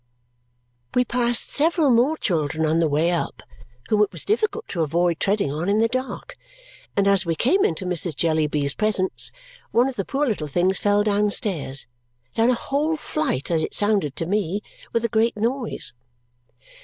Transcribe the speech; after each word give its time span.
We 0.95 1.05
passed 1.05 1.51
several 1.51 1.91
more 1.91 2.17
children 2.17 2.65
on 2.65 2.79
the 2.79 2.87
way 2.87 3.11
up, 3.11 3.43
whom 3.87 4.01
it 4.01 4.11
was 4.11 4.25
difficult 4.25 4.67
to 4.69 4.81
avoid 4.81 5.19
treading 5.19 5.51
on 5.53 5.69
in 5.69 5.77
the 5.77 5.87
dark; 5.87 6.37
and 6.97 7.07
as 7.07 7.23
we 7.23 7.35
came 7.35 7.63
into 7.63 7.85
Mrs. 7.85 8.15
Jellyby's 8.15 8.73
presence, 8.73 9.31
one 9.69 9.87
of 9.87 9.97
the 9.97 10.03
poor 10.03 10.25
little 10.25 10.47
things 10.47 10.79
fell 10.79 11.03
downstairs 11.03 11.85
down 12.33 12.49
a 12.49 12.55
whole 12.55 12.97
flight 12.97 13.51
(as 13.51 13.63
it 13.63 13.75
sounded 13.75 14.15
to 14.15 14.25
me), 14.25 14.63
with 14.91 15.05
a 15.05 15.07
great 15.07 15.37
noise. 15.37 15.93